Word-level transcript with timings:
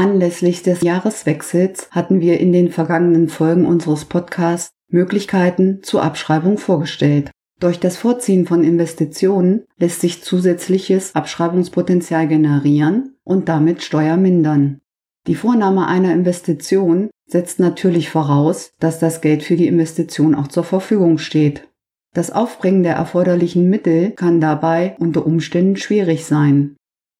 Anlässlich 0.00 0.62
des 0.62 0.80
Jahreswechsels 0.80 1.90
hatten 1.90 2.22
wir 2.22 2.40
in 2.40 2.54
den 2.54 2.70
vergangenen 2.70 3.28
Folgen 3.28 3.66
unseres 3.66 4.06
Podcasts 4.06 4.70
Möglichkeiten 4.88 5.82
zur 5.82 6.02
Abschreibung 6.02 6.56
vorgestellt. 6.56 7.30
Durch 7.60 7.80
das 7.80 7.98
Vorziehen 7.98 8.46
von 8.46 8.64
Investitionen 8.64 9.64
lässt 9.76 10.00
sich 10.00 10.22
zusätzliches 10.22 11.14
Abschreibungspotenzial 11.14 12.28
generieren 12.28 13.18
und 13.24 13.50
damit 13.50 13.82
Steuer 13.82 14.16
mindern. 14.16 14.80
Die 15.26 15.34
Vornahme 15.34 15.86
einer 15.86 16.14
Investition 16.14 17.10
setzt 17.26 17.60
natürlich 17.60 18.08
voraus, 18.08 18.70
dass 18.78 19.00
das 19.00 19.20
Geld 19.20 19.42
für 19.42 19.56
die 19.56 19.66
Investition 19.66 20.34
auch 20.34 20.48
zur 20.48 20.64
Verfügung 20.64 21.18
steht. 21.18 21.68
Das 22.14 22.30
Aufbringen 22.30 22.84
der 22.84 22.94
erforderlichen 22.94 23.68
Mittel 23.68 24.12
kann 24.12 24.40
dabei 24.40 24.96
unter 24.98 25.26
Umständen 25.26 25.76
schwierig 25.76 26.24
sein. 26.24 26.76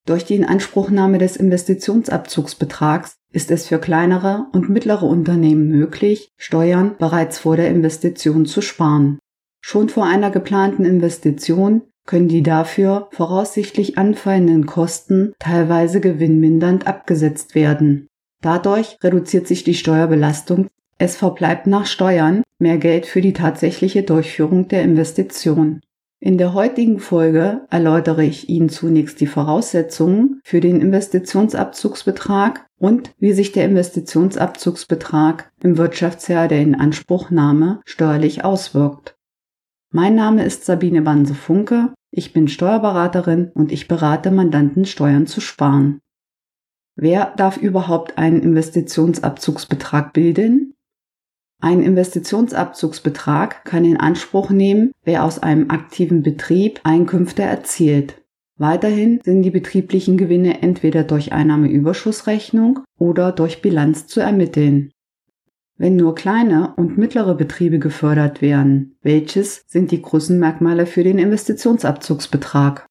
Durch 0.07 0.25
die 0.25 0.37
Inanspruchnahme 0.37 1.19
des 1.19 1.37
Investitionsabzugsbetrags 1.37 3.17
ist 3.33 3.51
es 3.51 3.69
für 3.69 3.79
kleinere 3.79 4.47
und 4.53 4.69
mittlere 4.69 5.05
Unternehmen 5.05 5.69
möglich, 5.69 6.33
Steuern 6.37 6.97
bereits 6.99 7.39
vor 7.39 7.57
der 7.57 7.69
Investition 7.69 8.47
zu 8.47 8.61
sparen. 8.61 9.19
Schon 9.61 9.89
vor 9.89 10.07
einer 10.07 10.31
geplanten 10.31 10.85
Investition 10.85 11.83
können 12.07 12.29
die 12.29 12.43
dafür 12.43 13.09
voraussichtlich 13.13 13.99
anfallenden 13.99 14.67
Kosten 14.67 15.33
teilweise 15.39 16.01
gewinnmindernd 16.01 16.87
abgesetzt 16.87 17.55
werden. 17.55 18.09
Dadurch 18.43 18.97
reduziert 19.03 19.47
sich 19.47 19.65
die 19.65 19.75
Steuerbelastung. 19.75 20.69
Es 20.99 21.15
verbleibt 21.17 21.67
nach 21.67 21.87
Steuern 21.87 22.43
mehr 22.59 22.79
Geld 22.79 23.07
für 23.07 23.21
die 23.21 23.33
tatsächliche 23.33 24.03
Durchführung 24.03 24.69
der 24.69 24.83
Investition. 24.83 25.81
In 26.23 26.37
der 26.37 26.53
heutigen 26.53 26.99
Folge 26.99 27.67
erläutere 27.71 28.23
ich 28.23 28.51
Ihnen 28.51 28.69
zunächst 28.69 29.23
die 29.23 29.27
Voraussetzungen 29.27 30.43
für 30.45 30.61
den 30.61 30.83
Investitionsabzugsbetrag 30.83 32.67
und 32.79 33.15
wie 33.19 33.33
sich 33.33 33.53
der 33.53 33.65
Investitionsabzugsbetrag 33.65 35.51
im 35.63 35.79
Wirtschaftsjahr 35.79 36.47
der 36.47 36.61
Inanspruchnahme 36.61 37.81
steuerlich 37.87 38.45
auswirkt. 38.45 39.17
Mein 39.93 40.15
Name 40.15 40.45
ist 40.45 40.67
Sabine 40.67 41.01
Banse-Funke, 41.01 41.95
ich 42.11 42.35
bin 42.35 42.49
Steuerberaterin 42.49 43.51
und 43.55 43.73
ich 43.73 43.89
berate 43.89 44.31
Mandanten, 44.31 44.85
Steuern 44.85 45.27
zu 45.27 45.41
sparen. 45.41 46.01
Wer 46.97 47.33
darf 47.37 47.57
überhaupt 47.57 48.19
einen 48.19 48.43
Investitionsabzugsbetrag 48.43 50.13
bilden? 50.13 50.75
Ein 51.61 51.83
Investitionsabzugsbetrag 51.83 53.65
kann 53.65 53.85
in 53.85 53.99
Anspruch 53.99 54.51
nehmen, 54.51 54.93
wer 55.05 55.25
aus 55.25 55.39
einem 55.39 55.71
aktiven 55.71 56.23
Betrieb 56.23 56.81
Einkünfte 56.85 57.43
erzielt. 57.43 58.23
Weiterhin 58.57 59.21
sind 59.25 59.43
die 59.43 59.51
betrieblichen 59.51 60.17
Gewinne 60.17 60.63
entweder 60.63 61.05
durch 61.05 61.33
Einnahmeüberschussrechnung 61.33 62.81
oder 62.99 63.33
durch 63.33 63.63
Bilanz 63.63 64.07
zu 64.07 64.21
ermitteln. 64.21 64.91
Wenn 65.77 65.97
nur 65.97 66.15
kleine 66.15 66.75
und 66.77 66.99
mittlere 66.99 67.35
Betriebe 67.35 67.79
gefördert 67.79 68.43
werden, 68.43 68.97
welches 69.01 69.65
sind 69.67 69.91
die 69.91 70.03
Größenmerkmale 70.03 70.85
für 70.85 71.05
den 71.05 71.19
Investitionsabzugsbetrag? 71.19 72.87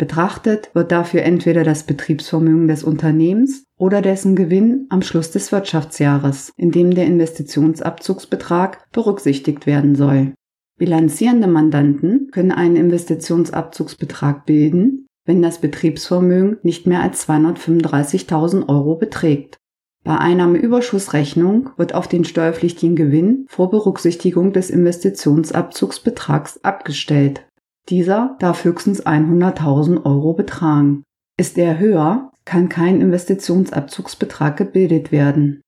Betrachtet 0.00 0.70
wird 0.72 0.92
dafür 0.92 1.24
entweder 1.24 1.62
das 1.62 1.84
Betriebsvermögen 1.84 2.68
des 2.68 2.84
Unternehmens 2.84 3.64
oder 3.78 4.00
dessen 4.00 4.34
Gewinn 4.34 4.86
am 4.88 5.02
Schluss 5.02 5.30
des 5.30 5.52
Wirtschaftsjahres, 5.52 6.54
in 6.56 6.70
dem 6.70 6.94
der 6.94 7.04
Investitionsabzugsbetrag 7.04 8.90
berücksichtigt 8.92 9.66
werden 9.66 9.94
soll. 9.94 10.32
Bilanzierende 10.78 11.48
Mandanten 11.48 12.30
können 12.32 12.50
einen 12.50 12.76
Investitionsabzugsbetrag 12.76 14.46
bilden, 14.46 15.06
wenn 15.26 15.42
das 15.42 15.60
Betriebsvermögen 15.60 16.56
nicht 16.62 16.86
mehr 16.86 17.02
als 17.02 17.28
235.000 17.28 18.70
Euro 18.70 18.94
beträgt. 18.94 19.58
Bei 20.02 20.16
Einnahmeüberschussrechnung 20.16 21.72
wird 21.76 21.94
auf 21.94 22.08
den 22.08 22.24
steuerpflichtigen 22.24 22.96
Gewinn 22.96 23.44
vor 23.50 23.68
Berücksichtigung 23.68 24.54
des 24.54 24.70
Investitionsabzugsbetrags 24.70 26.64
abgestellt. 26.64 27.44
Dieser 27.88 28.36
darf 28.38 28.64
höchstens 28.64 29.04
100.000 29.04 30.04
Euro 30.04 30.34
betragen. 30.34 31.02
Ist 31.36 31.58
er 31.58 31.78
höher, 31.78 32.30
kann 32.44 32.68
kein 32.68 33.00
Investitionsabzugsbetrag 33.00 34.56
gebildet 34.56 35.10
werden. 35.12 35.62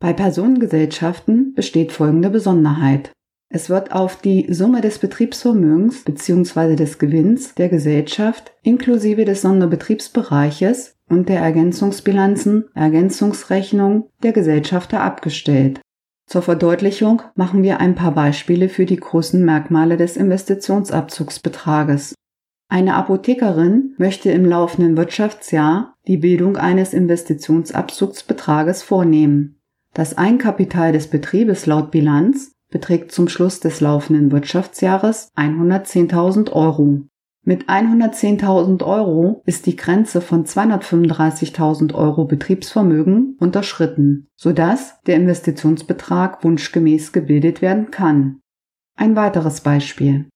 Bei 0.00 0.12
Personengesellschaften 0.12 1.54
besteht 1.54 1.92
folgende 1.92 2.30
Besonderheit. 2.30 3.12
Es 3.50 3.70
wird 3.70 3.92
auf 3.92 4.20
die 4.20 4.52
Summe 4.52 4.82
des 4.82 4.98
Betriebsvermögens 4.98 6.04
bzw. 6.04 6.76
des 6.76 6.98
Gewinns 6.98 7.54
der 7.54 7.68
Gesellschaft 7.68 8.52
inklusive 8.62 9.24
des 9.24 9.40
Sonderbetriebsbereiches 9.40 10.96
und 11.08 11.28
der 11.28 11.40
Ergänzungsbilanzen, 11.40 12.66
Ergänzungsrechnung 12.74 14.10
der 14.22 14.32
Gesellschafter 14.32 15.00
abgestellt. 15.00 15.80
Zur 16.28 16.42
Verdeutlichung 16.42 17.22
machen 17.36 17.62
wir 17.62 17.80
ein 17.80 17.94
paar 17.94 18.12
Beispiele 18.12 18.68
für 18.68 18.84
die 18.84 18.98
großen 18.98 19.42
Merkmale 19.42 19.96
des 19.96 20.18
Investitionsabzugsbetrages. 20.18 22.14
Eine 22.70 22.96
Apothekerin 22.96 23.94
möchte 23.96 24.30
im 24.30 24.44
laufenden 24.44 24.98
Wirtschaftsjahr 24.98 25.94
die 26.06 26.18
Bildung 26.18 26.58
eines 26.58 26.92
Investitionsabzugsbetrages 26.92 28.82
vornehmen. 28.82 29.58
Das 29.94 30.18
Einkapital 30.18 30.92
des 30.92 31.06
Betriebes 31.06 31.64
laut 31.64 31.90
Bilanz 31.90 32.52
beträgt 32.70 33.10
zum 33.10 33.30
Schluss 33.30 33.60
des 33.60 33.80
laufenden 33.80 34.30
Wirtschaftsjahres 34.30 35.30
110.000 35.34 36.52
Euro. 36.52 37.04
Mit 37.48 37.64
110.000 37.70 38.84
Euro 38.84 39.40
ist 39.46 39.64
die 39.64 39.74
Grenze 39.74 40.20
von 40.20 40.44
235.000 40.44 41.94
Euro 41.94 42.26
Betriebsvermögen 42.26 43.38
unterschritten, 43.40 44.28
sodass 44.36 45.00
der 45.06 45.16
Investitionsbetrag 45.16 46.44
wunschgemäß 46.44 47.12
gebildet 47.12 47.62
werden 47.62 47.90
kann. 47.90 48.40
Ein 48.96 49.16
weiteres 49.16 49.62
Beispiel. 49.62 50.28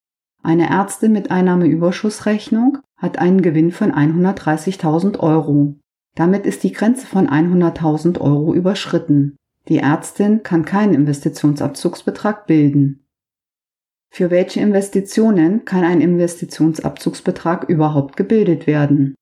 Eine 0.42 0.70
Ärztin 0.70 1.12
mit 1.12 1.30
Einnahmeüberschussrechnung 1.30 2.78
hat 2.96 3.18
einen 3.18 3.42
Gewinn 3.42 3.72
von 3.72 3.92
130.000 3.92 5.20
Euro. 5.20 5.76
Damit 6.14 6.46
ist 6.46 6.62
die 6.62 6.72
Grenze 6.72 7.06
von 7.06 7.28
100.000 7.28 8.22
Euro 8.22 8.54
überschritten. 8.54 9.36
Die 9.68 9.80
Ärztin 9.80 10.42
kann 10.42 10.64
keinen 10.64 10.94
Investitionsabzugsbetrag 10.94 12.46
bilden. 12.46 13.01
Für 14.14 14.30
welche 14.30 14.60
Investitionen 14.60 15.64
kann 15.64 15.84
ein 15.84 16.02
Investitionsabzugsbetrag 16.02 17.66
überhaupt 17.70 18.18
gebildet 18.18 18.66
werden? 18.66 19.14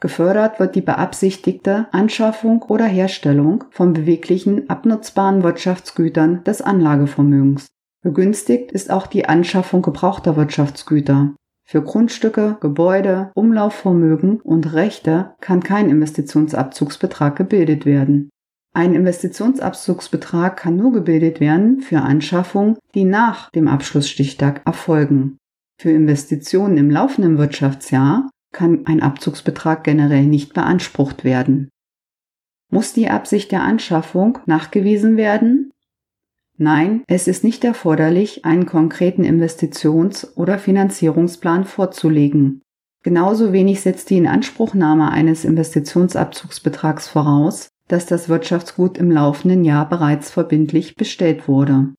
Gefördert 0.00 0.58
wird 0.58 0.76
die 0.76 0.80
beabsichtigte 0.80 1.88
Anschaffung 1.92 2.62
oder 2.62 2.86
Herstellung 2.86 3.64
von 3.70 3.92
beweglichen, 3.92 4.70
abnutzbaren 4.70 5.42
Wirtschaftsgütern 5.42 6.42
des 6.44 6.62
Anlagevermögens. 6.62 7.66
Begünstigt 8.02 8.72
ist 8.72 8.90
auch 8.90 9.06
die 9.08 9.26
Anschaffung 9.26 9.82
gebrauchter 9.82 10.36
Wirtschaftsgüter. 10.36 11.34
Für 11.66 11.82
Grundstücke, 11.82 12.56
Gebäude, 12.60 13.30
Umlaufvermögen 13.34 14.40
und 14.40 14.72
Rechte 14.72 15.34
kann 15.42 15.62
kein 15.62 15.90
Investitionsabzugsbetrag 15.90 17.36
gebildet 17.36 17.84
werden. 17.84 18.30
Ein 18.74 18.94
Investitionsabzugsbetrag 18.94 20.56
kann 20.56 20.76
nur 20.76 20.92
gebildet 20.92 21.40
werden 21.40 21.80
für 21.80 22.00
Anschaffungen, 22.00 22.76
die 22.94 23.04
nach 23.04 23.50
dem 23.50 23.66
Abschlussstichtag 23.66 24.62
erfolgen. 24.66 25.38
Für 25.80 25.90
Investitionen 25.90 26.76
im 26.76 26.90
laufenden 26.90 27.38
Wirtschaftsjahr 27.38 28.30
kann 28.52 28.86
ein 28.86 29.02
Abzugsbetrag 29.02 29.84
generell 29.84 30.26
nicht 30.26 30.54
beansprucht 30.54 31.24
werden. 31.24 31.68
Muss 32.70 32.92
die 32.92 33.08
Absicht 33.08 33.52
der 33.52 33.62
Anschaffung 33.62 34.38
nachgewiesen 34.46 35.16
werden? 35.16 35.72
Nein, 36.56 37.04
es 37.06 37.28
ist 37.28 37.44
nicht 37.44 37.64
erforderlich, 37.64 38.44
einen 38.44 38.66
konkreten 38.66 39.24
Investitions- 39.24 40.36
oder 40.36 40.58
Finanzierungsplan 40.58 41.64
vorzulegen. 41.64 42.62
Genauso 43.04 43.52
wenig 43.52 43.80
setzt 43.80 44.10
die 44.10 44.18
Inanspruchnahme 44.18 45.10
eines 45.10 45.44
Investitionsabzugsbetrags 45.44 47.06
voraus, 47.06 47.68
dass 47.88 48.06
das 48.06 48.28
Wirtschaftsgut 48.28 48.98
im 48.98 49.10
laufenden 49.10 49.64
Jahr 49.64 49.88
bereits 49.88 50.30
verbindlich 50.30 50.94
bestellt 50.94 51.48
wurde. 51.48 51.94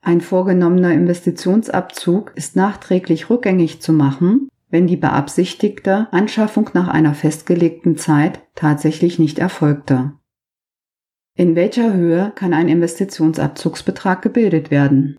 Ein 0.00 0.20
vorgenommener 0.20 0.92
Investitionsabzug 0.92 2.32
ist 2.36 2.54
nachträglich 2.54 3.28
rückgängig 3.28 3.82
zu 3.82 3.92
machen, 3.92 4.48
wenn 4.70 4.86
die 4.86 4.96
beabsichtigte 4.96 6.08
Anschaffung 6.12 6.70
nach 6.74 6.88
einer 6.88 7.14
festgelegten 7.14 7.96
Zeit 7.96 8.40
tatsächlich 8.54 9.18
nicht 9.18 9.38
erfolgte. 9.38 10.12
In 11.34 11.54
welcher 11.54 11.92
Höhe 11.92 12.32
kann 12.34 12.54
ein 12.54 12.68
Investitionsabzugsbetrag 12.68 14.22
gebildet 14.22 14.70
werden? 14.70 15.18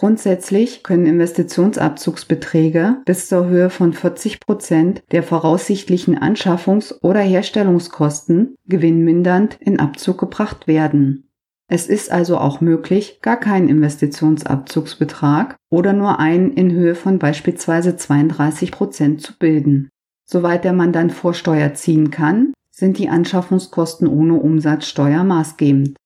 Grundsätzlich 0.00 0.82
können 0.82 1.04
Investitionsabzugsbeträge 1.04 3.02
bis 3.04 3.28
zur 3.28 3.48
Höhe 3.48 3.68
von 3.68 3.92
40 3.92 4.40
Prozent 4.40 5.02
der 5.12 5.22
voraussichtlichen 5.22 6.18
Anschaffungs- 6.18 6.94
oder 7.02 7.20
Herstellungskosten 7.20 8.54
gewinnmindernd 8.64 9.58
in 9.60 9.78
Abzug 9.78 10.16
gebracht 10.16 10.66
werden. 10.66 11.28
Es 11.68 11.86
ist 11.86 12.10
also 12.10 12.38
auch 12.38 12.62
möglich, 12.62 13.18
gar 13.20 13.38
keinen 13.38 13.68
Investitionsabzugsbetrag 13.68 15.56
oder 15.68 15.92
nur 15.92 16.18
einen 16.18 16.54
in 16.54 16.72
Höhe 16.72 16.94
von 16.94 17.18
beispielsweise 17.18 17.94
32 17.98 18.72
Prozent 18.72 19.20
zu 19.20 19.36
bilden. 19.38 19.90
Soweit 20.24 20.64
der 20.64 20.72
Mandant 20.72 21.12
Vorsteuer 21.12 21.74
ziehen 21.74 22.10
kann, 22.10 22.54
sind 22.70 22.96
die 22.96 23.10
Anschaffungskosten 23.10 24.08
ohne 24.08 24.36
Umsatzsteuer 24.36 25.24
maßgebend. 25.24 25.99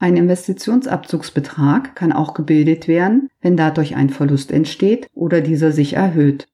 Ein 0.00 0.16
Investitionsabzugsbetrag 0.16 1.96
kann 1.96 2.12
auch 2.12 2.34
gebildet 2.34 2.86
werden, 2.86 3.28
wenn 3.40 3.56
dadurch 3.56 3.96
ein 3.96 4.10
Verlust 4.10 4.52
entsteht 4.52 5.08
oder 5.12 5.40
dieser 5.40 5.72
sich 5.72 5.94
erhöht. 5.94 6.46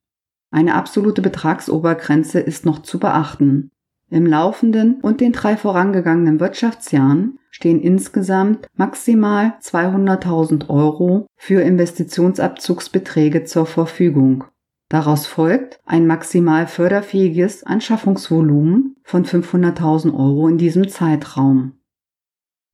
Eine 0.51 0.73
absolute 0.73 1.21
Betragsobergrenze 1.21 2.39
ist 2.39 2.65
noch 2.65 2.81
zu 2.81 2.99
beachten. 2.99 3.71
Im 4.09 4.25
laufenden 4.25 5.01
und 5.01 5.21
den 5.21 5.31
drei 5.31 5.57
vorangegangenen 5.57 6.39
Wirtschaftsjahren 6.39 7.39
stehen 7.51 7.81
insgesamt 7.81 8.67
maximal 8.75 9.53
200.000 9.61 10.69
Euro 10.69 11.27
für 11.35 11.61
Investitionsabzugsbeträge 11.61 13.43
zur 13.43 13.65
Verfügung. 13.65 14.45
Daraus 14.89 15.25
folgt 15.25 15.79
ein 15.85 16.05
maximal 16.05 16.67
förderfähiges 16.67 17.63
Anschaffungsvolumen 17.63 18.95
von 19.03 19.25
500.000 19.25 20.13
Euro 20.13 20.47
in 20.47 20.57
diesem 20.57 20.87
Zeitraum. 20.87 21.73